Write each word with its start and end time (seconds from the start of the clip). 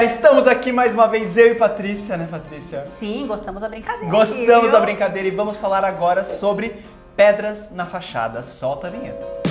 galera, 0.00 0.04
estamos 0.04 0.46
aqui 0.46 0.72
mais 0.72 0.94
uma 0.94 1.06
vez, 1.06 1.36
eu 1.36 1.52
e 1.52 1.54
Patrícia, 1.54 2.16
né, 2.16 2.26
Patrícia? 2.30 2.82
Sim, 2.82 3.26
gostamos 3.26 3.60
da 3.60 3.68
brincadeira. 3.68 4.10
Gostamos 4.10 4.62
viu? 4.62 4.72
da 4.72 4.80
brincadeira 4.80 5.28
e 5.28 5.30
vamos 5.30 5.56
falar 5.56 5.84
agora 5.84 6.24
sobre 6.24 6.82
pedras 7.14 7.70
na 7.72 7.84
fachada. 7.84 8.42
Solta 8.42 8.86
a 8.86 8.90
vinheta. 8.90 9.49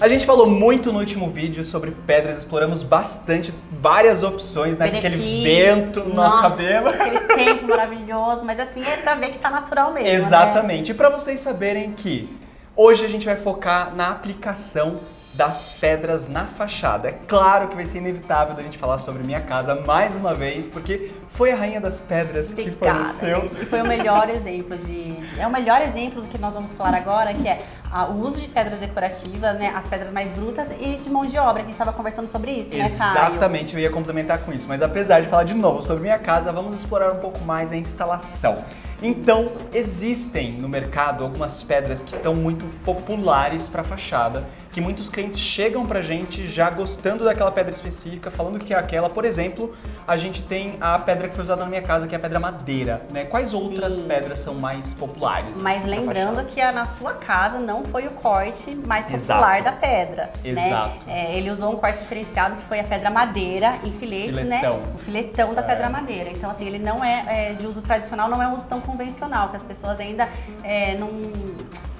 A 0.00 0.08
gente 0.08 0.24
falou 0.24 0.48
muito 0.48 0.90
no 0.90 0.98
último 0.98 1.28
vídeo 1.28 1.62
sobre 1.62 1.90
pedras, 1.90 2.38
exploramos 2.38 2.82
bastante, 2.82 3.52
várias 3.70 4.22
opções, 4.22 4.78
né? 4.78 4.86
Aquele 4.86 5.16
vento 5.44 6.00
no 6.04 6.14
nosso 6.14 6.36
Nossa, 6.42 6.48
cabelo. 6.62 6.88
Aquele 6.88 7.20
tempo 7.34 7.68
maravilhoso, 7.68 8.46
mas 8.46 8.58
assim 8.58 8.82
é 8.82 8.96
pra 8.96 9.14
ver 9.14 9.32
que 9.32 9.38
tá 9.38 9.50
natural 9.50 9.92
mesmo. 9.92 10.08
né? 10.08 10.14
Exatamente. 10.14 10.92
E 10.92 10.94
para 10.94 11.10
vocês 11.10 11.38
saberem 11.40 11.92
que 11.92 12.34
hoje 12.74 13.04
a 13.04 13.08
gente 13.08 13.26
vai 13.26 13.36
focar 13.36 13.94
na 13.94 14.08
aplicação 14.10 14.96
das 15.34 15.78
pedras 15.80 16.28
na 16.28 16.44
fachada. 16.44 17.08
É 17.08 17.12
claro 17.12 17.68
que 17.68 17.76
vai 17.76 17.86
ser 17.86 17.98
inevitável 17.98 18.54
da 18.54 18.62
gente 18.62 18.76
falar 18.76 18.98
sobre 18.98 19.22
minha 19.22 19.40
casa 19.40 19.76
mais 19.86 20.16
uma 20.16 20.34
vez, 20.34 20.66
porque 20.66 21.10
foi 21.28 21.52
a 21.52 21.56
rainha 21.56 21.80
das 21.80 22.00
pedras 22.00 22.52
que 22.52 22.62
Obrigada, 22.62 23.04
forneceu. 23.04 23.40
gente. 23.42 23.62
E 23.62 23.66
foi 23.66 23.80
o 23.80 23.86
melhor 23.86 24.28
exemplo 24.28 24.76
de, 24.76 25.12
de- 25.12 25.40
É 25.40 25.46
o 25.46 25.50
melhor 25.50 25.80
exemplo 25.82 26.20
do 26.22 26.28
que 26.28 26.36
nós 26.36 26.52
vamos 26.54 26.72
falar 26.72 26.94
agora, 26.96 27.32
que 27.32 27.46
é 27.48 27.62
ah, 27.92 28.06
o 28.06 28.20
uso 28.20 28.40
de 28.40 28.48
pedras 28.48 28.78
decorativas, 28.80 29.56
né? 29.58 29.72
As 29.74 29.86
pedras 29.86 30.10
mais 30.12 30.30
brutas 30.30 30.70
e 30.80 30.96
de 30.96 31.08
mão 31.08 31.24
de 31.24 31.38
obra, 31.38 31.54
que 31.54 31.60
a 31.60 31.64
gente 31.66 31.72
estava 31.72 31.92
conversando 31.92 32.28
sobre 32.28 32.50
isso, 32.50 32.76
né, 32.76 32.88
Caio? 32.90 33.10
Exatamente, 33.12 33.74
eu 33.74 33.80
ia 33.80 33.90
complementar 33.90 34.38
com 34.38 34.52
isso, 34.52 34.66
mas 34.68 34.82
apesar 34.82 35.20
de 35.22 35.28
falar 35.28 35.44
de 35.44 35.54
novo 35.54 35.80
sobre 35.82 36.02
minha 36.02 36.18
casa, 36.18 36.52
vamos 36.52 36.74
explorar 36.74 37.12
um 37.12 37.18
pouco 37.20 37.40
mais 37.44 37.70
a 37.72 37.76
instalação. 37.76 38.58
Então, 39.02 39.50
existem 39.72 40.52
no 40.58 40.68
mercado 40.68 41.24
algumas 41.24 41.62
pedras 41.62 42.02
que 42.02 42.14
estão 42.14 42.34
muito 42.34 42.66
populares 42.84 43.66
para 43.66 43.82
fachada, 43.82 44.44
que 44.70 44.80
muitos 44.80 45.08
clientes 45.08 45.38
chegam 45.38 45.84
pra 45.84 46.00
gente 46.00 46.46
já 46.46 46.70
gostando 46.70 47.24
daquela 47.24 47.50
pedra 47.50 47.72
específica, 47.72 48.30
falando 48.30 48.58
que 48.64 48.72
é 48.72 48.78
aquela. 48.78 49.10
Por 49.10 49.24
exemplo, 49.24 49.74
a 50.06 50.16
gente 50.16 50.42
tem 50.44 50.74
a 50.80 50.98
pedra 50.98 51.28
que 51.28 51.34
foi 51.34 51.42
usada 51.42 51.62
na 51.64 51.68
minha 51.68 51.82
casa, 51.82 52.06
que 52.06 52.14
é 52.14 52.18
a 52.18 52.20
pedra 52.20 52.38
madeira, 52.38 53.02
né? 53.12 53.24
Quais 53.24 53.52
outras 53.52 53.94
Sim. 53.94 54.04
pedras 54.06 54.38
são 54.38 54.54
mais 54.54 54.94
populares? 54.94 55.50
Mas 55.56 55.78
assim, 55.78 55.90
lembrando 55.90 56.44
que 56.46 56.60
a- 56.60 56.70
na 56.72 56.86
sua 56.86 57.14
casa 57.14 57.58
não 57.58 57.84
foi 57.84 58.06
o 58.06 58.12
corte 58.12 58.74
mais 58.76 59.12
Exato. 59.12 59.40
popular 59.40 59.62
da 59.62 59.72
pedra. 59.72 60.30
Exato. 60.44 61.06
Né? 61.06 61.26
É, 61.32 61.36
ele 61.36 61.50
usou 61.50 61.72
um 61.72 61.76
corte 61.76 61.98
diferenciado 61.98 62.54
que 62.56 62.62
foi 62.62 62.78
a 62.78 62.84
pedra 62.84 63.10
madeira 63.10 63.78
em 63.84 63.90
filetes, 63.90 64.38
Filetão. 64.38 64.78
né? 64.78 64.82
O 64.94 64.98
filetão 64.98 65.52
da 65.52 65.62
É. 65.62 65.64
pedra 65.64 65.88
madeira. 65.90 66.30
Então, 66.30 66.48
assim, 66.50 66.66
ele 66.66 66.78
não 66.78 67.04
é, 67.04 67.24
é, 67.50 67.52
de 67.54 67.66
uso 67.66 67.82
tradicional, 67.82 68.28
não 68.28 68.40
é 68.40 68.46
um 68.46 68.54
uso 68.54 68.68
tão 68.68 68.80
convencional, 68.80 69.48
que 69.48 69.56
as 69.56 69.62
pessoas 69.64 69.98
ainda 69.98 70.28
é, 70.62 70.94
não, 70.96 71.08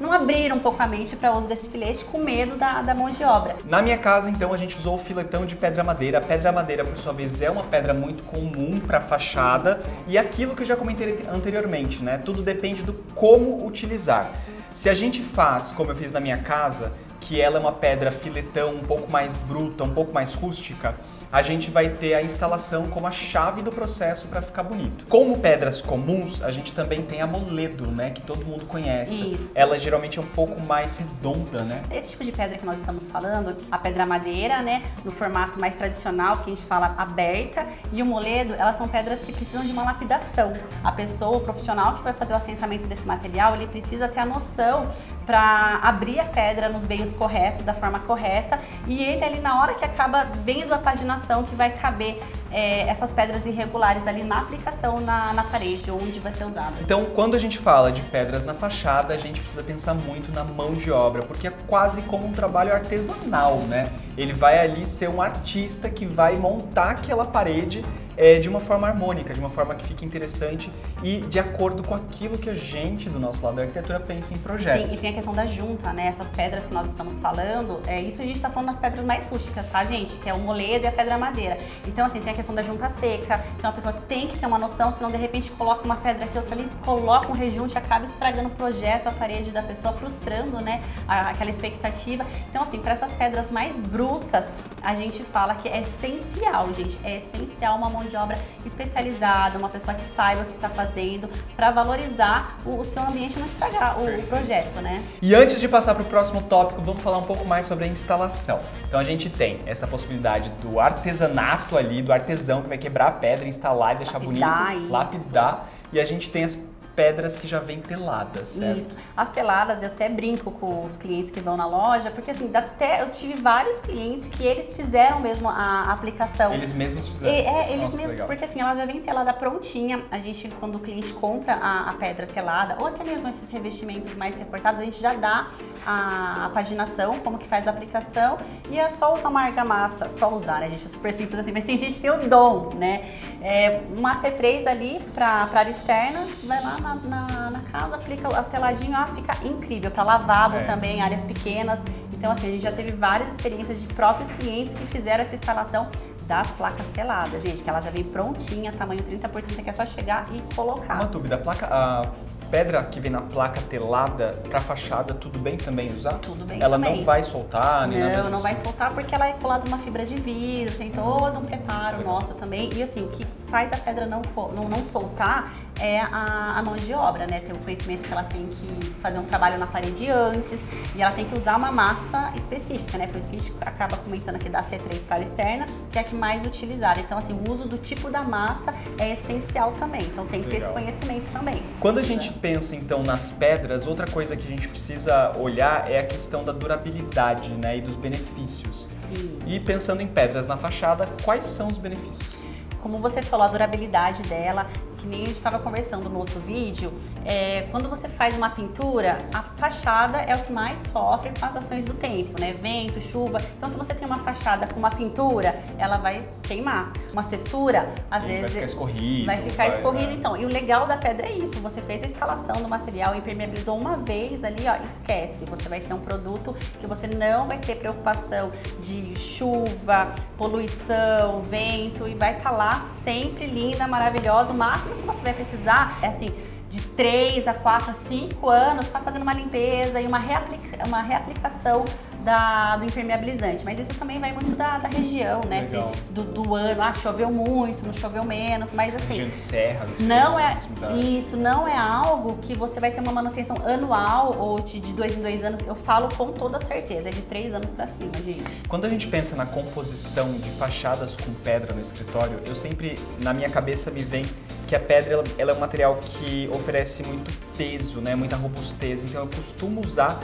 não 0.01 0.12
abriram 0.12 0.56
um 0.56 0.61
pouco 0.61 0.83
a 0.83 0.87
mente 0.87 1.15
para 1.15 1.33
o 1.33 1.39
uso 1.39 1.47
desse 1.47 1.69
filete 1.69 2.05
com 2.06 2.19
medo 2.19 2.56
da, 2.56 2.81
da 2.81 2.95
mão 2.95 3.11
de 3.11 3.23
obra. 3.23 3.55
Na 3.67 3.83
minha 3.83 3.98
casa, 3.98 4.31
então, 4.31 4.53
a 4.53 4.56
gente 4.56 4.77
usou 4.77 4.95
o 4.95 4.98
filetão 4.98 5.45
de 5.45 5.55
pedra 5.55 5.84
madeira. 5.84 6.19
A 6.19 6.20
pedra 6.23 6.51
madeira, 6.51 6.84
por 6.84 6.97
sua 6.97 7.12
vez, 7.12 7.43
é 7.43 7.51
uma 7.51 7.65
pedra 7.65 7.93
muito 7.93 8.23
comum 8.25 8.71
para 8.87 9.01
fachada 9.01 9.83
e 10.09 10.17
aquilo 10.17 10.56
que 10.56 10.62
eu 10.62 10.67
já 10.67 10.75
comentei 10.75 11.21
anteriormente, 11.33 12.03
né? 12.03 12.19
Tudo 12.19 12.43
depende 12.43 12.83
do 12.83 12.95
como 13.15 13.65
utilizar. 13.67 14.31
Se 14.73 14.89
a 14.89 14.95
gente 14.95 15.23
faz, 15.23 15.73
como 15.73 15.91
eu 15.91 15.97
fiz 15.97 16.11
na 16.11 16.21
minha 16.21 16.39
casa, 16.39 16.93
que 17.21 17.41
ela 17.41 17.59
é 17.59 17.61
uma 17.61 17.73
pedra 17.73 18.11
filetão 18.11 18.71
um 18.71 18.84
pouco 18.84 19.11
mais 19.12 19.37
bruta, 19.37 19.84
um 19.84 19.93
pouco 19.93 20.12
mais 20.12 20.33
rústica, 20.33 20.95
a 21.33 21.42
gente 21.42 21.70
vai 21.70 21.89
ter 21.89 22.14
a 22.14 22.23
instalação 22.23 22.89
como 22.89 23.06
a 23.06 23.11
chave 23.11 23.62
do 23.62 23.70
processo 23.70 24.27
para 24.27 24.42
ficar 24.42 24.64
bonito. 24.64 25.06
Como 25.09 25.39
pedras 25.39 25.81
comuns, 25.81 26.42
a 26.42 26.50
gente 26.50 26.72
também 26.72 27.03
tem 27.03 27.20
a 27.20 27.27
moledo, 27.27 27.89
né, 27.91 28.11
que 28.11 28.20
todo 28.20 28.45
mundo 28.45 28.64
conhece. 28.64 29.33
Isso. 29.33 29.50
Ela 29.55 29.78
geralmente 29.78 30.19
é 30.19 30.22
um 30.22 30.27
pouco 30.27 30.61
mais 30.62 30.97
redonda, 30.97 31.62
né? 31.62 31.83
Esse 31.91 32.12
tipo 32.12 32.25
de 32.25 32.33
pedra 32.33 32.59
que 32.59 32.67
nós 32.67 32.77
estamos 32.77 33.06
falando, 33.06 33.56
a 33.70 33.78
pedra 33.78 34.05
madeira, 34.05 34.61
né, 34.61 34.83
no 35.05 35.11
formato 35.11 35.59
mais 35.61 35.75
tradicional, 35.77 36.39
que 36.39 36.50
a 36.50 36.55
gente 36.55 36.67
fala 36.67 36.95
aberta, 36.98 37.65
e 37.93 38.03
o 38.03 38.06
moledo, 38.06 38.55
elas 38.55 38.75
são 38.75 38.88
pedras 38.88 39.22
que 39.22 39.32
precisam 39.32 39.65
de 39.65 39.71
uma 39.71 39.84
lapidação. 39.84 40.53
A 40.82 40.91
pessoa, 40.91 41.37
o 41.37 41.41
profissional 41.41 41.94
que 41.97 42.03
vai 42.03 42.12
fazer 42.12 42.32
o 42.32 42.37
assentamento 42.37 42.87
desse 42.88 43.06
material, 43.06 43.55
ele 43.55 43.69
precisa 43.69 44.09
ter 44.09 44.21
a 44.21 44.26
noção 44.26 44.88
para 45.26 45.78
abrir 45.84 46.19
a 46.19 46.25
pedra 46.25 46.69
nos 46.69 46.84
veios 46.87 47.12
corretos, 47.12 47.62
da 47.62 47.72
forma 47.72 48.00
correta, 48.00 48.59
e 48.88 49.00
ele 49.00 49.25
ali 49.25 49.38
na 49.38 49.60
hora 49.60 49.75
que 49.75 49.84
acaba 49.84 50.25
vendo 50.44 50.72
a 50.72 50.78
paginação 50.78 51.19
que 51.44 51.54
vai 51.54 51.70
caber 51.70 52.20
é, 52.50 52.81
essas 52.88 53.12
pedras 53.12 53.47
irregulares 53.47 54.06
ali 54.06 54.22
na 54.22 54.41
aplicação 54.41 55.00
na, 55.00 55.32
na 55.32 55.44
parede, 55.44 55.91
onde 55.91 56.19
vai 56.19 56.32
ser 56.32 56.44
usada. 56.44 56.76
Então, 56.81 57.04
quando 57.06 57.34
a 57.34 57.38
gente 57.38 57.58
fala 57.58 57.92
de 57.92 58.03
pedras 58.03 58.44
na 58.44 58.54
fachada, 58.54 59.14
a 59.14 59.16
gente 59.16 59.41
precisa 59.41 59.62
pensar 59.62 59.94
muito 59.94 60.34
na 60.34 60.42
mão 60.44 60.70
de 60.75 60.91
obra, 60.91 61.22
porque 61.22 61.48
é 61.48 61.53
quase 61.66 62.03
como 62.03 62.26
um 62.26 62.32
trabalho 62.32 62.72
artesanal, 62.72 63.56
né? 63.69 63.88
Ele 64.16 64.32
vai 64.32 64.58
ali 64.58 64.84
ser 64.84 65.08
um 65.08 65.22
artista 65.22 65.88
que 65.88 66.04
vai 66.04 66.36
montar 66.36 66.91
aquela 66.91 67.25
parede 67.25 67.84
é, 68.20 68.38
de 68.38 68.50
uma 68.50 68.60
forma 68.60 68.86
harmônica, 68.86 69.32
de 69.32 69.41
uma 69.41 69.48
forma 69.48 69.75
que 69.75 69.86
fique 69.86 70.04
interessante 70.04 70.70
e 71.03 71.22
de 71.22 71.38
acordo 71.38 71.82
com 71.82 71.94
aquilo 71.94 72.36
que 72.36 72.50
a 72.50 72.54
gente, 72.54 73.08
do 73.08 73.19
nosso 73.19 73.42
lado 73.42 73.56
da 73.56 73.62
arquitetura, 73.62 73.98
pensa 73.98 74.34
em 74.34 74.36
projeto. 74.36 74.91
Sim, 74.91 74.94
e 74.94 74.98
tem 74.98 75.10
a 75.10 75.14
questão 75.14 75.32
da 75.32 75.47
junta, 75.47 75.91
né? 75.91 76.08
Essas 76.08 76.31
pedras 76.31 76.66
que 76.66 76.75
nós 76.75 76.88
estamos 76.88 77.19
falando, 77.19 77.81
é, 77.86 77.98
isso 78.03 78.20
a 78.20 78.25
gente 78.26 78.36
está 78.36 78.50
falando 78.50 78.66
das 78.66 78.78
pedras 78.78 79.06
mais 79.06 79.26
rústicas, 79.26 79.64
tá, 79.70 79.82
gente? 79.84 80.16
Que 80.16 80.28
é 80.28 80.34
o 80.34 80.38
moledo 80.38 80.84
e 80.84 80.88
a 80.88 80.92
pedra 80.92 81.16
madeira. 81.16 81.56
Então, 81.86 82.04
assim, 82.04 82.20
tem 82.20 82.31
a 82.34 82.36
questão 82.36 82.54
da 82.54 82.62
junta 82.62 82.91
seca. 82.91 83.42
Então, 83.56 83.70
a 83.70 83.72
pessoa 83.72 83.94
tem 84.06 84.28
que 84.28 84.37
ter 84.37 84.44
uma 84.44 84.58
noção, 84.58 84.92
senão, 84.92 85.10
de 85.10 85.16
repente, 85.16 85.50
coloca 85.52 85.82
uma 85.82 85.97
pedra 85.97 86.26
aqui, 86.26 86.37
outra 86.37 86.54
ali, 86.54 86.69
coloca 86.84 87.26
um 87.31 87.34
rejunte, 87.34 87.78
acaba 87.78 88.04
estragando 88.04 88.48
o 88.48 88.52
projeto, 88.52 89.06
a 89.06 89.12
parede 89.12 89.50
da 89.50 89.62
pessoa, 89.62 89.94
frustrando, 89.94 90.60
né? 90.60 90.82
aquela 91.08 91.48
expectativa. 91.48 92.26
Então, 92.50 92.64
assim, 92.64 92.78
para 92.81 92.92
essas 92.92 93.14
pedras 93.14 93.50
mais 93.50 93.78
brutas, 93.78 94.52
a 94.82 94.94
gente 94.94 95.25
fala 95.25 95.54
que 95.54 95.70
é 95.70 95.81
essencial, 95.81 96.70
gente. 96.75 97.00
É 97.02 97.16
essencial 97.16 97.78
uma 97.78 97.88
mão 97.88 98.09
de 98.10 98.16
obra 98.16 98.37
especializada, 98.66 99.59
uma 99.59 99.69
pessoa 99.69 99.94
que 99.94 100.03
saiba 100.03 100.43
o 100.43 100.44
que 100.44 100.54
está 100.54 100.69
fazendo, 100.69 101.28
para 101.56 101.71
valorizar 101.71 102.56
o, 102.65 102.81
o 102.81 102.84
seu 102.84 103.03
ambiente 103.03 103.37
e 103.37 103.38
não 103.38 103.47
estragar 103.47 103.98
o, 103.98 104.04
o 104.04 104.22
projeto, 104.25 104.81
né? 104.81 105.03
E 105.22 105.34
antes 105.34 105.60
de 105.60 105.69
passar 105.69 105.94
para 105.94 106.03
o 106.03 106.06
próximo 106.06 106.43
tópico, 106.43 106.82
vamos 106.82 107.00
falar 107.00 107.19
um 107.19 107.25
pouco 107.25 107.44
mais 107.44 107.66
sobre 107.66 107.84
a 107.84 107.88
instalação. 107.88 108.60
Então 108.87 108.99
a 108.99 109.04
gente 109.04 109.31
tem 109.31 109.59
essa 109.66 109.87
possibilidade 109.87 110.50
do 110.62 110.81
artesanato 110.81 111.78
ali, 111.78 112.03
do 112.03 112.12
artesão 112.12 112.62
que 112.62 112.69
vai 112.69 112.78
quebrar 112.78 113.09
a 113.09 113.12
pedra, 113.12 113.47
instalar 113.47 113.94
e 113.94 113.99
deixar 113.99 114.19
Lapidar, 114.19 114.66
bonito, 114.66 114.82
isso. 114.82 114.93
lapidar. 114.93 115.69
E 115.93 116.00
a 116.00 116.04
gente 116.04 116.31
tem 116.31 116.44
as 116.44 116.56
pedras 117.00 117.37
que 117.37 117.49
já 117.49 117.59
vêm 117.61 117.81
teladas, 117.81 118.49
certo? 118.49 118.78
Isso. 118.78 118.97
As 119.16 119.28
teladas, 119.31 119.83
eu 119.83 119.88
até 119.88 120.09
brinco 120.09 120.50
com 120.50 120.84
os 120.84 120.97
clientes 120.97 121.31
que 121.31 121.41
vão 121.41 121.56
na 121.56 121.66
loja, 121.66 122.11
porque 122.11 122.31
assim, 122.31 122.50
até 122.53 123.03
eu 123.03 123.09
tive 123.09 123.41
vários 123.41 123.78
clientes 123.81 124.28
que 124.28 124.44
eles 124.44 124.72
fizeram 124.75 125.21
mesmo 125.21 125.49
a 125.49 125.91
aplicação. 125.91 126.53
Eles 126.53 126.72
mesmos 126.75 127.09
fizeram. 127.09 127.33
E- 127.34 127.38
é, 127.41 127.69
eles 127.72 127.84
Nossa, 127.84 127.97
mesmos, 127.97 128.12
legal. 128.12 128.27
porque 128.27 128.44
assim, 128.44 128.61
ela 128.61 128.75
já 128.75 128.84
vem 128.84 129.00
telada 129.00 129.33
prontinha. 129.33 130.03
A 130.11 130.19
gente, 130.19 130.49
quando 130.61 130.75
o 130.77 130.78
cliente 130.78 131.12
compra 131.15 131.55
a, 131.55 131.91
a 131.91 131.94
pedra 131.94 132.27
telada, 132.27 132.77
ou 132.78 132.87
até 132.87 133.03
mesmo 133.03 133.27
esses 133.28 133.49
revestimentos 133.50 134.15
mais 134.17 134.38
recortados, 134.38 134.81
a 134.81 134.84
gente 134.84 135.00
já 135.00 135.15
dá 135.15 135.49
a, 135.87 136.47
a 136.47 136.49
paginação, 136.50 137.19
como 137.21 137.38
que 137.38 137.47
faz 137.47 137.67
a 137.67 137.71
aplicação, 137.71 138.38
e 138.71 138.78
é 138.78 138.88
só 138.91 139.15
usar 139.15 139.28
uma 139.28 139.43
argamassa, 139.43 140.06
só 140.09 140.32
usar, 140.32 140.61
né, 140.61 140.69
gente? 140.69 140.84
É 140.84 140.88
super 140.88 141.12
simples 141.15 141.41
assim, 141.41 141.53
mas 141.53 141.65
tem 141.65 141.78
gente 141.78 141.94
que 141.94 142.00
tem 142.00 142.11
o 142.11 142.28
dom, 142.28 142.75
né? 142.75 143.09
É, 143.43 143.81
uma 143.97 144.15
C3 144.21 144.67
ali 144.67 145.00
pra 145.15 145.49
área 145.61 145.71
externa, 145.71 146.27
vai 146.44 146.62
lá 146.62 146.78
na, 146.81 146.90
na, 146.95 147.51
na 147.51 147.61
casa, 147.73 147.97
aplica 147.97 148.28
o 148.28 148.45
teladinho, 148.45 148.97
ó, 148.99 149.06
fica 149.15 149.34
incrível. 149.47 149.91
Pra 149.91 150.03
lavabo 150.03 150.56
É. 150.56 150.65
também, 150.65 151.01
áreas 151.03 151.23
pequenas. 151.23 151.84
Então, 152.12 152.31
assim, 152.33 152.49
a 152.49 152.51
gente 152.51 152.62
já 152.62 152.73
teve 152.73 152.93
várias 152.93 153.31
experiências 153.33 153.81
de 153.81 153.87
próprios 153.95 154.28
clientes 154.31 154.75
que 154.75 154.84
fizeram 154.87 155.23
essa 155.23 155.34
instalação 155.34 155.89
das 156.27 156.50
placas 156.53 156.87
teladas, 156.89 157.43
gente, 157.43 157.62
que 157.62 157.69
ela 157.69 157.81
já 157.81 157.91
vem 157.91 158.05
prontinha, 158.05 158.71
tamanho 158.73 159.03
30 159.03 159.29
por 159.29 159.43
30, 159.43 159.62
que 159.62 159.71
é 159.71 159.73
só 159.73 159.84
chegar 159.87 160.27
e 160.33 160.55
colocar. 160.55 160.95
Uma 160.97 161.06
dúvida, 161.06 161.34
a 161.34 161.39
placa, 161.39 161.67
a 161.67 162.06
pedra 162.50 162.84
que 162.84 163.00
vem 163.00 163.11
na 163.11 163.23
placa 163.23 163.61
telada 163.62 164.41
para 164.49 164.61
fachada, 164.61 165.12
tudo 165.14 165.38
bem 165.41 165.56
também 165.56 165.93
usar? 165.93 166.14
Tudo 166.19 166.44
bem 166.44 166.61
Ela 166.62 166.76
também. 166.76 166.99
não 166.99 167.05
vai 167.05 167.23
soltar, 167.25 167.88
nem 167.88 167.99
nada 167.99 168.11
Não, 168.12 168.19
disso. 168.20 168.31
não 168.32 168.41
vai 168.43 168.55
soltar 168.56 168.93
porque 168.93 169.12
ela 169.14 169.26
é 169.26 169.32
colada 169.32 169.64
numa 169.64 169.79
fibra 169.79 170.05
de 170.06 170.17
vidro, 170.17 170.76
tem 170.76 170.91
todo 170.93 171.37
um 171.38 171.44
preparo 171.44 172.05
nosso 172.05 172.35
também. 172.35 172.70
E 172.75 172.82
assim, 172.82 173.03
o 173.05 173.09
que 173.09 173.26
faz 173.50 173.73
a 173.73 173.76
pedra 173.76 174.06
não, 174.06 174.23
não, 174.55 174.69
não 174.69 174.82
soltar 174.82 175.52
é 175.81 176.00
a, 176.00 176.58
a 176.58 176.62
mão 176.62 176.76
de 176.76 176.93
obra, 176.93 177.26
né? 177.26 177.41
Tem 177.41 177.55
o 177.55 177.58
conhecimento 177.58 178.05
que 178.05 178.12
ela 178.12 178.23
tem 178.23 178.47
que 178.47 178.85
fazer 179.00 179.19
um 179.19 179.25
trabalho 179.25 179.58
na 179.58 179.67
parede 179.67 180.08
antes 180.11 180.61
e 180.94 181.02
ela 181.02 181.11
tem 181.11 181.25
que 181.25 181.35
usar 181.35 181.56
uma 181.56 181.73
massa 181.73 182.32
específica, 182.37 182.99
né? 182.99 183.06
Por 183.06 183.17
isso 183.17 183.29
que 183.29 183.37
a 183.37 183.38
gente 183.38 183.52
acaba 183.62 183.97
comentando 183.97 184.37
aqui 184.37 184.49
da 184.49 184.62
C3 184.62 185.05
para 185.06 185.17
a 185.17 185.20
externa, 185.20 185.67
que 185.91 185.99
é 185.99 186.02
a 186.02 186.05
que 186.05 186.14
mais 186.14 186.44
utilizada. 186.44 187.00
Então, 187.00 187.17
assim, 187.17 187.32
o 187.32 187.50
uso 187.50 187.67
do 187.67 187.79
tipo 187.79 188.11
da 188.11 188.23
massa 188.23 188.75
é 188.99 189.12
essencial 189.12 189.73
também. 189.73 190.02
Então, 190.02 190.26
tem 190.26 190.43
que 190.43 190.50
ter 190.50 190.56
esse 190.56 190.67
Legal. 190.67 190.82
conhecimento 190.82 191.31
também. 191.32 191.62
Quando 191.81 191.99
a 191.99 192.02
gente 192.02 192.31
pensa 192.31 192.76
então 192.76 193.02
nas 193.02 193.31
pedras, 193.31 193.87
outra 193.87 194.06
coisa 194.06 194.37
que 194.37 194.47
a 194.47 194.50
gente 194.50 194.69
precisa 194.69 195.32
olhar 195.38 195.91
é 195.91 195.99
a 195.99 196.06
questão 196.06 196.44
da 196.44 196.52
durabilidade, 196.52 197.50
né, 197.55 197.79
e 197.79 197.81
dos 197.81 197.97
benefícios. 197.97 198.87
Sim. 199.08 199.38
E 199.47 199.58
pensando 199.58 200.02
em 200.02 200.06
pedras 200.06 200.47
na 200.47 200.56
fachada, 200.56 201.08
quais 201.25 201.47
são 201.47 201.69
os 201.69 201.79
benefícios? 201.79 202.39
Como 202.82 202.99
você 202.99 203.23
falou, 203.23 203.47
a 203.47 203.49
durabilidade 203.49 204.23
dela, 204.23 204.67
que 205.00 205.06
nem 205.06 205.23
a 205.23 205.26
gente 205.26 205.37
estava 205.37 205.58
conversando 205.58 206.08
no 206.11 206.19
outro 206.19 206.38
vídeo, 206.41 206.93
é, 207.25 207.67
quando 207.70 207.88
você 207.88 208.08
faz 208.08 208.37
uma 208.37 208.50
pintura, 208.50 209.25
a 209.32 209.43
fachada 209.43 210.19
é 210.19 210.35
o 210.37 210.43
que 210.44 210.52
mais 210.52 210.81
sofre 210.93 211.31
com 211.38 211.47
as 211.47 211.56
ações 211.56 211.85
do 211.87 211.94
tempo, 211.94 212.38
né? 212.38 212.52
Vento, 212.61 213.00
chuva. 213.00 213.41
Então, 213.56 213.69
se 213.69 213.76
você 213.76 213.94
tem 213.94 214.06
uma 214.06 214.19
fachada 214.19 214.67
com 214.67 214.79
uma 214.79 214.91
pintura, 214.91 215.58
ela 215.79 215.97
vai 215.97 216.29
queimar. 216.43 216.93
Uma 217.12 217.23
textura, 217.25 217.88
às 218.11 218.25
E 218.25 218.26
vezes. 218.26 218.43
vai 218.43 218.50
ficar 218.50 218.64
escorrido, 218.67 219.26
Vai 219.26 219.37
ficar 219.38 219.56
vai, 219.56 219.69
escorrido, 219.69 220.06
né? 220.08 220.14
então. 220.14 220.37
E 220.37 220.44
o 220.44 220.49
legal 220.49 220.87
da 220.87 220.97
pedra 220.97 221.26
é 221.26 221.32
isso: 221.32 221.56
você 221.61 221.81
fez 221.81 222.02
a 222.02 222.06
instalação 222.06 222.56
do 222.56 222.69
material, 222.69 223.14
impermeabilizou 223.14 223.76
uma 223.79 223.97
vez 223.97 224.44
ali, 224.44 224.64
ó, 224.69 224.75
esquece. 224.85 225.44
Você 225.47 225.69
vai 225.69 225.81
ter 225.81 225.94
um 225.94 226.00
produto 226.00 226.55
que 226.81 226.87
você 226.87 227.06
não 227.06 227.47
vai 227.47 227.58
ter 227.58 227.76
preocupação 227.76 228.50
de 228.81 229.19
chuva, 229.19 230.14
poluição, 230.37 231.41
vento 231.43 232.06
e 232.06 232.14
vai 232.14 232.37
estar 232.37 232.50
lá 232.50 232.79
sempre 232.81 233.47
linda, 233.47 233.87
maravilhosa. 233.87 234.52
O 234.52 234.56
máximo 234.56 234.89
que 234.94 235.02
você 235.02 235.22
vai 235.22 235.32
precisar 235.32 235.98
é 236.02 236.08
assim. 236.08 236.32
De 236.69 236.81
3 236.81 237.48
a 237.48 237.54
4 237.54 237.90
a 237.90 237.92
5 237.92 238.48
anos 238.48 238.87
para 238.87 239.00
fazendo 239.00 239.22
uma 239.22 239.34
limpeza 239.34 240.00
e 240.00 240.06
uma, 240.06 240.20
reaplica, 240.20 240.87
uma 240.87 241.02
reaplicação 241.02 241.84
da, 242.25 242.76
do 242.76 242.87
impermeabilizante. 242.87 243.64
Mas 243.64 243.78
isso 243.78 243.94
também 243.94 244.19
vai 244.19 244.32
muito 244.32 244.52
da, 244.52 244.78
da 244.78 244.88
região, 244.88 245.42
né? 245.44 245.62
Legal. 245.62 245.90
Assim, 245.90 246.02
do, 246.10 246.22
do 246.22 246.54
ano. 246.54 246.82
Ah, 246.82 246.92
choveu 246.92 247.31
muito, 247.31 247.84
não 247.84 247.92
choveu 247.92 248.25
menos. 248.25 248.72
Mas 248.72 248.94
assim, 248.94 249.14
Região 249.14 249.28
de 249.28 249.37
serra, 249.37 249.87
não 250.00 250.38
é 250.38 250.58
isso, 250.94 251.37
não 251.37 251.66
é 251.66 251.76
algo 251.76 252.38
que 252.40 252.54
você 252.54 252.81
vai 252.81 252.90
ter 252.90 253.00
uma 253.00 253.12
manutenção 253.12 253.56
anual 253.66 254.37
ou 254.38 254.60
de, 254.60 254.81
de 254.81 254.92
dois 254.92 255.16
em 255.16 255.22
dois 255.22 255.42
anos. 255.42 255.60
Eu 255.66 255.75
falo 255.75 256.08
com 256.14 256.32
toda 256.32 256.60
certeza, 256.60 257.08
é 257.08 257.12
de 257.12 257.22
três 257.22 257.54
anos 257.54 257.70
pra 257.70 257.87
cima, 257.87 258.12
gente. 258.25 258.44
Quando 258.69 258.84
a 258.84 258.90
gente 258.90 259.08
pensa 259.08 259.34
na 259.34 259.46
composição 259.46 260.32
de 260.32 260.50
fachadas 260.50 261.16
com 261.16 261.32
pedra 261.34 261.72
no 261.72 261.81
escritório, 261.81 262.40
eu 262.46 262.54
sempre, 262.54 262.98
na 263.19 263.32
minha 263.32 263.48
cabeça, 263.48 263.90
me 263.90 264.02
vem 264.02 264.25
que 264.70 264.76
a 264.76 264.78
pedra 264.78 265.14
ela, 265.14 265.25
ela 265.37 265.50
é 265.50 265.55
um 265.55 265.58
material 265.58 265.99
que 266.00 266.49
oferece 266.52 267.02
muito 267.02 267.28
peso, 267.58 268.00
né, 268.00 268.14
muita 268.14 268.37
robustez. 268.37 269.02
Então 269.02 269.22
eu 269.22 269.26
costumo 269.26 269.81
usar 269.81 270.22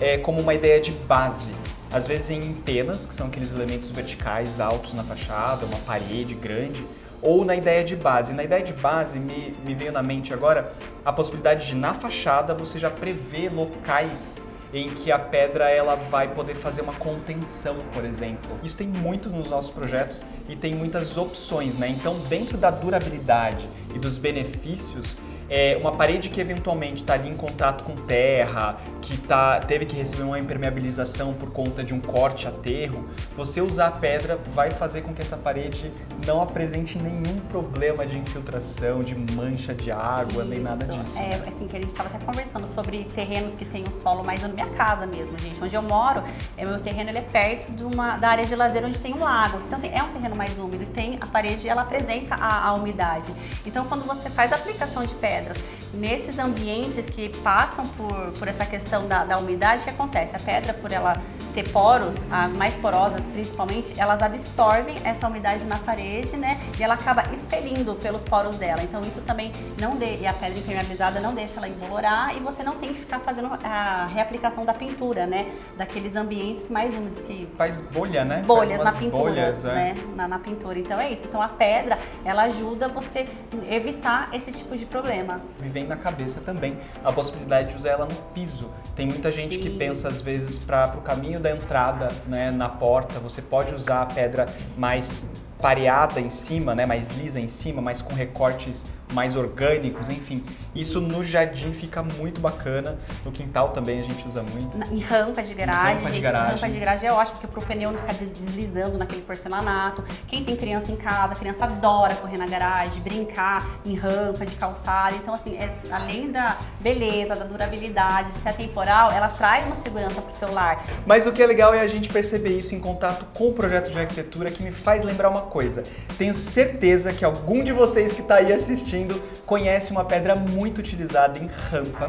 é, 0.00 0.16
como 0.16 0.40
uma 0.40 0.54
ideia 0.54 0.80
de 0.80 0.92
base. 0.92 1.50
Às 1.90 2.06
vezes 2.06 2.30
em 2.30 2.52
penas, 2.52 3.06
que 3.06 3.12
são 3.12 3.26
aqueles 3.26 3.50
elementos 3.50 3.90
verticais 3.90 4.60
altos 4.60 4.94
na 4.94 5.02
fachada, 5.02 5.66
uma 5.66 5.78
parede 5.78 6.36
grande, 6.36 6.84
ou 7.20 7.44
na 7.44 7.56
ideia 7.56 7.82
de 7.82 7.96
base. 7.96 8.32
Na 8.32 8.44
ideia 8.44 8.62
de 8.62 8.72
base, 8.72 9.18
me, 9.18 9.56
me 9.64 9.74
veio 9.74 9.90
na 9.90 10.00
mente 10.00 10.32
agora 10.32 10.72
a 11.04 11.12
possibilidade 11.12 11.66
de, 11.66 11.74
na 11.74 11.92
fachada, 11.92 12.54
você 12.54 12.78
já 12.78 12.90
prever 12.90 13.52
locais 13.52 14.38
em 14.72 14.88
que 14.88 15.10
a 15.10 15.18
pedra 15.18 15.68
ela 15.70 15.94
vai 15.94 16.34
poder 16.34 16.54
fazer 16.54 16.82
uma 16.82 16.92
contenção, 16.92 17.76
por 17.92 18.04
exemplo. 18.04 18.58
Isso 18.62 18.76
tem 18.76 18.86
muito 18.86 19.30
nos 19.30 19.50
nossos 19.50 19.70
projetos 19.70 20.24
e 20.48 20.54
tem 20.54 20.74
muitas 20.74 21.16
opções, 21.16 21.74
né? 21.74 21.88
Então, 21.88 22.18
dentro 22.28 22.58
da 22.58 22.70
durabilidade 22.70 23.66
e 23.94 23.98
dos 23.98 24.18
benefícios, 24.18 25.16
é 25.50 25.78
uma 25.80 25.92
parede 25.92 26.28
que 26.28 26.40
eventualmente 26.40 27.02
está 27.02 27.14
ali 27.14 27.28
em 27.28 27.34
contato 27.34 27.84
com 27.84 27.94
terra, 27.96 28.78
que 29.00 29.16
tá, 29.18 29.60
teve 29.60 29.84
que 29.84 29.96
receber 29.96 30.22
uma 30.22 30.38
impermeabilização 30.38 31.32
por 31.32 31.52
conta 31.52 31.82
de 31.82 31.94
um 31.94 32.00
corte 32.00 32.46
aterro, 32.46 33.08
você 33.36 33.60
usar 33.60 33.88
a 33.88 33.90
pedra 33.90 34.38
vai 34.54 34.70
fazer 34.70 35.02
com 35.02 35.14
que 35.14 35.22
essa 35.22 35.36
parede 35.36 35.90
não 36.26 36.42
apresente 36.42 36.98
nenhum 36.98 37.40
problema 37.50 38.06
de 38.06 38.18
infiltração, 38.18 39.02
de 39.02 39.14
mancha 39.14 39.74
de 39.74 39.90
água, 39.90 40.44
nem 40.44 40.60
nada 40.60 40.84
Isso. 40.84 40.98
disso. 40.98 41.18
É, 41.18 41.34
assim, 41.48 41.66
que 41.66 41.76
a 41.76 41.80
gente 41.80 41.90
estava 41.90 42.08
até 42.08 42.24
conversando 42.24 42.66
sobre 42.66 43.04
terrenos 43.04 43.54
que 43.54 43.64
tem 43.64 43.86
um 43.88 43.92
solo 43.92 44.22
mais 44.22 44.42
na 44.42 44.48
minha 44.48 44.66
casa 44.66 45.06
mesmo, 45.06 45.38
gente. 45.38 45.62
Onde 45.62 45.74
eu 45.74 45.82
moro, 45.82 46.22
é, 46.56 46.64
meu 46.64 46.78
terreno 46.80 47.10
ele 47.10 47.18
é 47.18 47.22
perto 47.22 47.72
de 47.72 47.84
uma, 47.84 48.16
da 48.16 48.28
área 48.28 48.44
de 48.44 48.54
lazer 48.54 48.84
onde 48.84 49.00
tem 49.00 49.14
um 49.14 49.20
lago. 49.20 49.60
Então, 49.66 49.78
assim, 49.78 49.90
é 49.92 50.02
um 50.02 50.08
terreno 50.08 50.36
mais 50.36 50.58
úmido 50.58 50.82
e 50.82 50.86
tem 50.86 51.18
a 51.20 51.26
parede, 51.26 51.68
ela 51.68 51.82
apresenta 51.82 52.34
a, 52.34 52.68
a 52.68 52.74
umidade. 52.74 53.32
Então, 53.64 53.86
quando 53.86 54.04
você 54.04 54.28
faz 54.28 54.52
a 54.52 54.56
aplicação 54.56 55.04
de 55.04 55.14
pedras 55.38 55.56
nesses 55.94 56.38
ambientes 56.38 57.06
que 57.06 57.28
passam 57.42 57.86
por, 57.86 58.32
por 58.38 58.48
essa 58.48 58.66
questão 58.66 59.08
da, 59.08 59.24
da 59.24 59.38
umidade, 59.38 59.82
o 59.82 59.84
que 59.84 59.90
acontece? 59.90 60.36
A 60.36 60.38
pedra, 60.38 60.74
por 60.74 60.92
ela 60.92 61.22
ter 61.58 61.72
poros, 61.72 62.22
as 62.30 62.52
mais 62.52 62.76
porosas 62.76 63.26
principalmente, 63.26 63.98
elas 63.98 64.22
absorvem 64.22 64.94
essa 65.02 65.26
umidade 65.26 65.64
na 65.64 65.76
parede, 65.76 66.36
né? 66.36 66.60
E 66.78 66.84
ela 66.84 66.94
acaba 66.94 67.24
expelindo 67.32 67.96
pelos 67.96 68.22
poros 68.22 68.54
dela. 68.54 68.80
Então 68.82 69.00
isso 69.00 69.20
também 69.22 69.50
não 69.80 69.96
de, 69.96 70.18
e 70.20 70.26
a 70.26 70.32
pedra 70.32 70.56
impermeabilizada 70.56 71.18
não 71.18 71.34
deixa 71.34 71.56
ela 71.56 71.68
embolorar 71.68 72.36
e 72.36 72.38
você 72.38 72.62
não 72.62 72.76
tem 72.76 72.90
que 72.90 73.00
ficar 73.00 73.18
fazendo 73.18 73.48
a 73.64 74.06
reaplicação 74.06 74.64
da 74.64 74.72
pintura, 74.72 75.26
né? 75.26 75.50
Daqueles 75.76 76.14
ambientes 76.14 76.70
mais 76.70 76.94
úmidos 76.94 77.20
que 77.20 77.48
Faz 77.56 77.80
bolha, 77.80 78.24
né? 78.24 78.44
bolhas 78.46 78.80
na 78.80 78.92
pintura, 78.92 79.22
bolhas, 79.22 79.64
é. 79.64 79.74
né? 79.74 79.94
Na, 80.14 80.28
na 80.28 80.38
pintura. 80.38 80.78
Então 80.78 81.00
é 81.00 81.10
isso. 81.10 81.26
Então 81.26 81.42
a 81.42 81.48
pedra, 81.48 81.98
ela 82.24 82.44
ajuda 82.44 82.88
você 82.88 83.28
evitar 83.68 84.30
esse 84.32 84.52
tipo 84.52 84.76
de 84.76 84.86
problema. 84.86 85.40
me 85.60 85.68
vem 85.68 85.88
na 85.88 85.96
cabeça 85.96 86.40
também 86.40 86.78
a 87.02 87.10
possibilidade 87.10 87.70
de 87.70 87.76
usar 87.76 87.90
ela 87.90 88.04
no 88.04 88.14
piso. 88.32 88.70
Tem 88.94 89.06
muita 89.06 89.32
gente 89.32 89.58
que 89.58 89.70
Sim. 89.70 89.78
pensa 89.78 90.08
às 90.08 90.22
vezes 90.22 90.58
para 90.58 90.94
o 90.96 91.00
caminho 91.00 91.40
da 91.40 91.47
entrada, 91.50 92.08
né, 92.26 92.50
na 92.50 92.68
porta, 92.68 93.18
você 93.20 93.42
pode 93.42 93.74
usar 93.74 94.02
a 94.02 94.06
pedra 94.06 94.46
mais 94.76 95.28
pareada 95.60 96.20
em 96.20 96.30
cima, 96.30 96.74
né, 96.74 96.86
mais 96.86 97.08
lisa 97.10 97.40
em 97.40 97.48
cima, 97.48 97.82
mas 97.82 98.00
com 98.00 98.14
recortes 98.14 98.86
mais 99.12 99.36
orgânicos, 99.36 100.08
enfim. 100.08 100.44
Isso 100.74 101.00
no 101.00 101.24
jardim 101.24 101.72
fica 101.72 102.02
muito 102.02 102.40
bacana. 102.40 102.98
No 103.24 103.32
quintal 103.32 103.70
também 103.70 104.00
a 104.00 104.02
gente 104.02 104.26
usa 104.26 104.42
muito. 104.42 104.76
Na- 104.76 104.86
em 104.86 105.00
rampa 105.00 105.42
de 105.42 105.54
garagem, 105.54 105.96
rampa 105.96 106.10
de 106.10 106.20
garagem. 106.20 106.54
rampa 106.54 106.68
de 106.70 106.78
garagem 106.78 107.08
é 107.08 107.12
ótimo, 107.12 107.38
porque 107.38 107.46
pro 107.46 107.62
pneu 107.62 107.90
não 107.90 107.98
ficar 107.98 108.12
des- 108.14 108.32
deslizando 108.32 108.98
naquele 108.98 109.22
porcelanato. 109.22 110.04
Quem 110.26 110.44
tem 110.44 110.56
criança 110.56 110.92
em 110.92 110.96
casa, 110.96 111.34
a 111.34 111.36
criança 111.36 111.64
adora 111.64 112.14
correr 112.16 112.36
na 112.38 112.46
garagem, 112.46 113.00
brincar 113.02 113.66
em 113.84 113.94
rampa 113.94 114.44
de 114.44 114.56
calçada. 114.56 115.16
Então, 115.16 115.32
assim, 115.34 115.56
é, 115.56 115.72
além 115.90 116.30
da 116.30 116.58
beleza, 116.80 117.34
da 117.34 117.44
durabilidade, 117.44 118.32
de 118.32 118.38
ser 118.38 118.50
atemporal, 118.50 119.10
ela 119.10 119.28
traz 119.28 119.64
uma 119.66 119.76
segurança 119.76 120.20
pro 120.20 120.32
seu 120.32 120.52
lar. 120.52 120.84
Mas 121.06 121.26
o 121.26 121.32
que 121.32 121.42
é 121.42 121.46
legal 121.46 121.72
é 121.74 121.80
a 121.80 121.88
gente 121.88 122.08
perceber 122.08 122.56
isso 122.58 122.74
em 122.74 122.80
contato 122.80 123.24
com 123.34 123.48
o 123.48 123.52
projeto 123.52 123.90
de 123.90 123.98
arquitetura 123.98 124.50
que 124.50 124.62
me 124.62 124.70
faz 124.70 125.02
lembrar 125.02 125.28
uma 125.30 125.42
coisa. 125.42 125.82
Tenho 126.16 126.34
certeza 126.34 127.12
que 127.12 127.24
algum 127.24 127.62
de 127.64 127.72
vocês 127.72 128.12
que 128.12 128.20
está 128.20 128.36
aí 128.36 128.52
assistindo 128.52 128.97
conhece 129.44 129.92
uma 129.92 130.04
pedra 130.04 130.34
muito 130.34 130.78
utilizada 130.78 131.38
em 131.38 131.46
rampa 131.46 132.08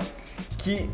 que 0.58 0.90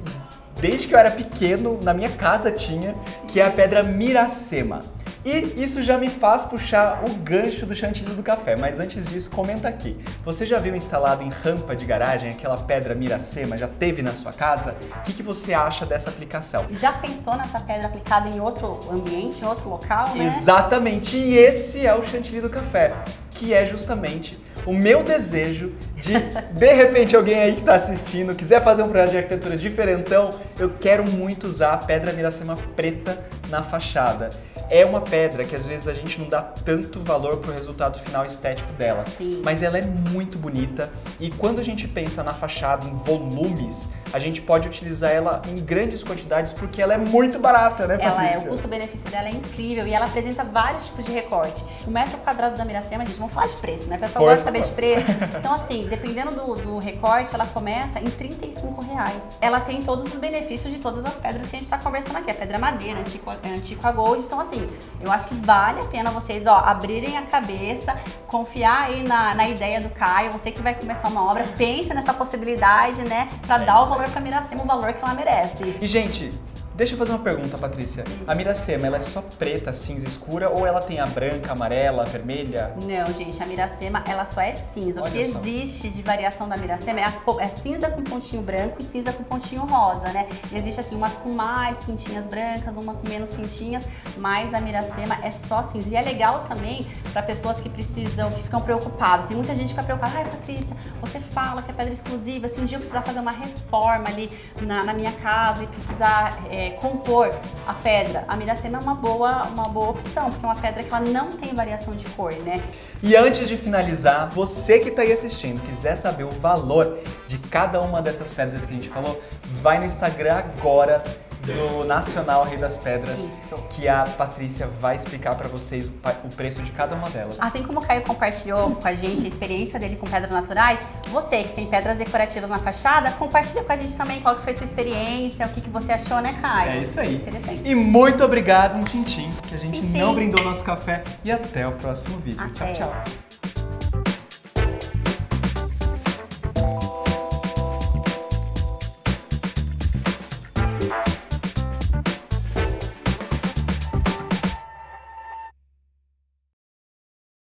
desde 0.60 0.88
que 0.88 0.96
eu 0.96 1.00
era 1.00 1.12
pequeno 1.12 1.80
na 1.84 1.94
minha 1.94 2.10
casa 2.10 2.52
tinha, 2.52 2.96
que 3.28 3.40
é 3.40 3.46
a 3.46 3.52
pedra 3.52 3.84
Miracema. 3.84 4.82
E 5.26 5.64
isso 5.64 5.82
já 5.82 5.98
me 5.98 6.08
faz 6.08 6.44
puxar 6.44 7.04
o 7.04 7.12
gancho 7.16 7.66
do 7.66 7.76
chantilly 7.76 8.14
do 8.14 8.22
café, 8.22 8.56
mas 8.56 8.80
antes 8.80 9.04
disso, 9.08 9.32
comenta 9.32 9.68
aqui. 9.68 9.98
Você 10.24 10.46
já 10.46 10.60
viu 10.60 10.76
instalado 10.76 11.24
em 11.24 11.30
rampa 11.30 11.76
de 11.76 11.84
garagem 11.84 12.30
aquela 12.30 12.56
pedra 12.56 12.94
Miracema? 12.94 13.58
Já 13.58 13.68
teve 13.68 14.04
na 14.04 14.14
sua 14.14 14.32
casa? 14.32 14.76
O 15.00 15.02
que, 15.02 15.14
que 15.14 15.24
você 15.24 15.52
acha 15.52 15.84
dessa 15.84 16.12
aplicação? 16.12 16.68
Já 16.70 16.94
pensou 16.94 17.36
nessa 17.36 17.60
pedra 17.60 17.88
aplicada 17.88 18.30
em 18.30 18.40
outro 18.40 18.80
ambiente, 18.92 19.44
em 19.44 19.48
outro 19.48 19.68
local, 19.68 20.14
né? 20.14 20.28
Exatamente, 20.28 21.18
e 21.18 21.36
esse 21.36 21.88
é 21.88 21.96
o 21.96 22.04
chantilly 22.04 22.40
do 22.40 22.50
café, 22.50 22.94
que 23.32 23.52
é 23.52 23.66
justamente 23.66 24.45
o 24.66 24.74
meu 24.74 25.04
desejo 25.04 25.72
de, 25.96 26.14
de 26.20 26.74
repente, 26.74 27.16
alguém 27.16 27.40
aí 27.40 27.54
que 27.54 27.60
está 27.60 27.76
assistindo, 27.76 28.36
quiser 28.36 28.64
fazer 28.64 28.82
um 28.84 28.90
projeto 28.90 29.12
de 29.12 29.18
arquitetura 29.18 29.58
diferentão, 29.58 30.32
eu 30.60 30.74
quero 30.80 31.10
muito 31.10 31.46
usar 31.46 31.74
a 31.74 31.78
pedra 31.78 32.12
Miracema 32.12 32.58
preta 32.76 33.24
na 33.50 33.64
fachada. 33.64 34.30
É 34.70 34.86
uma 34.86 35.02
pedra 35.02 35.44
que 35.46 35.56
às 35.56 35.66
vezes 35.66 35.88
a 35.88 35.94
gente 35.94 36.20
não 36.20 36.28
dá 36.28 36.42
tanto 36.42 37.00
valor 37.00 37.38
pro 37.38 37.52
resultado 37.52 38.00
final 38.00 38.26
estético 38.26 38.72
dela, 38.74 39.04
Sim. 39.18 39.42
mas 39.44 39.62
ela 39.62 39.78
é 39.78 39.82
muito 39.82 40.38
bonita 40.38 40.92
e 41.20 41.30
quando 41.30 41.60
a 41.60 41.64
gente 41.64 41.88
pensa 41.88 42.24
na 42.24 42.34
fachada 42.34 42.88
em 42.88 42.96
volumes, 42.96 43.90
a 44.14 44.20
gente 44.20 44.42
pode 44.42 44.68
utilizar 44.68 45.12
ela 45.12 45.42
em 45.48 45.56
grandes 45.58 46.04
quantidades 46.04 46.54
porque 46.54 46.82
ela 46.82 46.94
é 46.94 46.98
muito 46.98 47.38
barata, 47.38 47.86
né, 47.86 47.98
Ela 48.00 48.24
é, 48.24 48.28
Patrícia? 48.28 48.48
o 48.48 48.52
custo-benefício 48.52 49.10
dela 49.10 49.28
é 49.28 49.32
incrível 49.32 49.86
e 49.88 49.94
ela 49.94 50.06
apresenta 50.06 50.44
vários 50.44 50.86
tipos 50.86 51.06
de 51.06 51.12
recorte. 51.12 51.64
O 51.86 51.92
metro 51.92 52.18
quadrado 52.20 52.58
da 52.58 52.66
Miracema, 52.66 53.06
gente, 53.06 53.18
vamos 53.20 53.34
falar 53.34 53.48
de 53.48 53.58
preço, 53.58 53.90
né? 53.90 53.98
O 53.98 54.00
pessoal 54.00 54.26
gosta 54.26 54.40
de 54.40 54.44
saber 54.46 54.62
de 54.62 54.72
preço. 54.72 55.12
Então, 55.38 55.54
assim, 55.54 55.86
dependendo 55.88 56.32
do, 56.32 56.56
do 56.56 56.78
recorte, 56.80 57.36
ela 57.36 57.46
começa 57.46 58.00
em 58.00 58.06
35 58.06 58.82
reais. 58.82 59.38
Ela 59.42 59.60
tem 59.60 59.82
todos 59.82 60.06
os 60.06 60.18
benefícios 60.18 60.74
de 60.74 60.80
todas 60.80 61.06
as 61.06 61.16
pedras 61.16 61.48
que 61.48 61.56
a 61.56 61.60
gente 61.60 61.70
tá 61.70 61.78
conversando 61.78 62.18
aqui. 62.18 62.32
A 62.32 62.34
pedra 62.34 62.58
madeira, 62.58 63.00
antiqua, 63.00 63.38
antiqua 63.46 63.92
gold. 63.92 64.24
Então, 64.26 64.40
assim, 64.40 64.55
eu 65.02 65.12
acho 65.12 65.28
que 65.28 65.36
vale 65.36 65.82
a 65.82 65.86
pena 65.86 66.10
vocês, 66.12 66.48
ó, 66.48 66.56
abrirem 66.58 67.18
a 67.18 67.24
cabeça, 67.24 67.96
confiar 68.28 68.84
aí 68.84 69.04
na, 69.04 69.34
na 69.36 69.48
ideia 69.48 69.82
do 69.82 69.90
Caio. 69.90 70.32
Você 70.32 70.52
que 70.52 70.62
vai 70.62 70.74
começar 70.74 71.08
uma 71.08 71.24
obra, 71.24 71.46
pense 71.58 71.94
nessa 71.94 72.14
possibilidade, 72.14 73.02
né? 73.04 73.30
Pra 73.46 73.58
É 73.58 73.66
dar 73.66 73.82
o 73.82 73.86
valor 73.88 74.10
pra 74.10 74.22
Miracema, 74.22 74.64
o 74.64 74.66
valor 74.68 74.94
que 74.94 75.04
ela 75.04 75.14
merece. 75.14 75.76
E, 75.82 75.88
gente, 75.88 76.32
deixa 76.76 76.94
eu 76.94 76.98
fazer 76.98 77.12
uma 77.12 77.20
pergunta, 77.20 77.58
Patrícia. 77.58 78.04
A 78.28 78.36
Miracema, 78.36 78.88
ela 78.88 78.98
é 78.98 79.02
só 79.02 79.22
preta, 79.22 79.72
cinza 79.74 80.08
escura 80.08 80.50
ou 80.50 80.66
ela 80.66 80.82
tem 80.82 81.00
a 81.00 81.06
branca, 81.06 81.52
amarela, 81.52 82.06
vermelha? 82.06 82.74
Não, 82.82 83.14
gente, 83.14 83.42
a 83.42 83.46
Miracema, 83.46 84.04
ela 84.08 84.26
só 84.26 84.42
é 84.42 84.54
cinza. 84.54 85.02
O 85.02 85.04
Olha 85.04 85.12
que 85.12 85.26
só. 85.26 85.40
existe 85.40 85.90
de 85.90 86.02
variação 86.02 86.48
da 86.48 86.58
Miracema 86.58 87.00
é, 87.00 87.04
a 87.04 87.14
é 87.40 87.48
cinza 87.48 87.90
com 87.90 88.04
pontinho 88.04 88.42
branco 88.42 88.78
e 88.80 88.84
cinza 88.84 89.12
com 89.14 89.24
pontinho 89.24 89.62
rosa, 89.62 90.12
né? 90.12 90.28
E 90.52 90.58
existe 90.58 90.80
assim, 90.80 90.96
umas 90.96 91.16
com 91.18 91.32
mais 91.32 91.78
pintinhas 91.78 92.28
brancas, 92.28 92.78
uma 92.78 92.94
com 92.94 93.08
menos 93.08 93.32
pintinhas, 93.32 93.86
mas 94.18 94.54
a 94.54 94.62
Miracema 94.62 95.18
é 95.24 95.32
só 95.32 95.64
cinza. 95.64 95.90
E 95.90 95.96
é 95.96 96.02
legal 96.02 96.44
também, 96.44 96.86
para 97.16 97.24
pessoas 97.24 97.62
que 97.62 97.70
precisam, 97.70 98.30
que 98.30 98.44
ficam 98.44 98.60
preocupadas. 98.60 99.28
Tem 99.28 99.38
muita 99.38 99.56
gente 99.56 99.70
que 99.70 99.80
fica 99.80 99.84
preocupada, 99.84 100.18
ai 100.18 100.26
Patrícia, 100.26 100.76
você 101.00 101.18
fala 101.18 101.62
que 101.62 101.72
é 101.72 101.74
pedra 101.74 101.94
exclusiva, 101.94 102.50
se 102.50 102.60
um 102.60 102.66
dia 102.66 102.76
eu 102.76 102.80
precisar 102.80 103.04
fazer 103.04 103.22
uma 103.22 103.32
reforma 103.32 104.10
ali 104.10 104.30
na, 104.62 104.84
na 104.84 104.94
minha 104.94 105.14
casa 105.14 105.64
e 105.64 105.68
precisar 105.68 106.38
é, 106.52 106.72
compor 106.72 107.34
a 107.66 107.74
pedra, 107.74 108.26
a 108.28 108.36
Miracema 108.36 108.80
é 108.80 108.82
uma 108.82 108.96
boa, 108.96 109.44
uma 109.44 109.70
boa 109.70 109.92
opção, 109.92 110.30
porque 110.30 110.46
é 110.46 110.50
uma 110.50 110.58
pedra 110.58 110.84
que 110.84 110.94
ela 110.94 111.00
não 111.00 111.32
tem 111.32 111.56
variação 111.56 111.96
de 111.96 112.06
cor, 112.10 112.34
né? 112.34 112.62
E 113.02 113.16
antes 113.16 113.48
de 113.48 113.56
finalizar, 113.56 114.28
você 114.32 114.80
que 114.80 114.90
está 114.90 115.02
aí 115.02 115.14
assistindo, 115.14 115.62
quiser 115.62 115.96
saber 115.96 116.26
o 116.26 116.32
valor 116.32 117.00
de 117.30 117.38
cada 117.38 117.80
uma 117.80 118.02
dessas 118.02 118.30
pedras 118.30 118.66
que 118.66 118.74
a 118.74 118.76
gente 118.76 118.90
falou, 118.90 119.24
vai 119.62 119.80
no 119.80 119.86
Instagram 119.86 120.36
agora 120.36 121.02
do 121.46 121.86
Nacional 121.86 122.44
Rei 122.44 122.58
das 122.58 122.78
Pedras, 122.78 123.20
Isso. 123.20 123.56
que 123.70 123.88
a 123.88 124.04
Patrícia 124.04 124.68
vai 124.80 124.96
explicar 124.96 125.36
para 125.36 125.48
vocês 125.48 125.88
o, 125.88 126.30
preço 126.36 126.62
de 126.62 126.72
cada 126.72 126.96
uma 126.96 127.10
delas. 127.10 127.40
Assim 127.40 127.64
como 127.64 127.80
o 127.80 127.86
Caio 127.86 128.02
compartilhou 128.04 128.76
com 128.76 128.88
a 128.88 128.96
gente 128.96 129.26
a 129.26 129.28
experiência 129.28 129.80
dele 129.80 129.96
com 129.96 130.08
pedras 130.08 130.32
naturais, 130.32 130.80
você 131.10 131.44
que 131.44 131.54
tem 131.54 131.68
pedras 131.68 131.98
decorativas 131.98 132.50
na 132.50 132.60
fachada, 132.60 133.12
compartilha 133.12 133.64
com 133.64 133.72
a 133.72 133.78
gente 133.78 133.96
também 133.96 134.22
qual 134.22 134.36
que 134.36 134.44
foi 134.44 134.54
sua 134.54 134.66
experiência, 134.66 135.46
o 135.46 135.50
que, 135.50 135.62
que 135.62 135.70
você 135.70 135.92
achou, 135.92 136.20
né, 136.22 136.36
Caio? 136.42 136.72
É 136.72 136.78
isso 136.80 137.00
aí. 137.00 137.16
Interessante. 137.16 137.62
E 137.64 137.76
muito 137.76 138.24
obrigado, 138.24 138.78
um 138.78 138.84
Tintim, 138.84 139.30
que 139.48 139.56
a 139.56 139.58
gente 139.58 139.72
Tchim, 139.72 139.84
tchim. 139.84 140.00
não 140.00 140.16
brindou 140.16 140.44
nosso 140.44 140.64
café. 140.64 141.04
E 141.24 141.32
até 141.32 141.68
o 141.68 141.74
próximo 141.74 142.18
vídeo. 142.20 142.42
Até. 142.42 142.74
Tchau, 142.74 142.90
tchau. 142.90 143.25